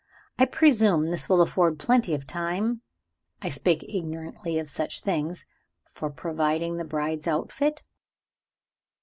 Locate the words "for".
5.91-6.09